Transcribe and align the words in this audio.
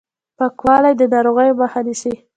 پاکوالی 0.37 0.93
د 0.97 1.01
ناروغیو 1.13 1.59
مخه 1.61 1.79
نیسي 1.85 2.13